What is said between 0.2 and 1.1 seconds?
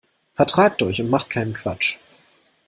Vertragt euch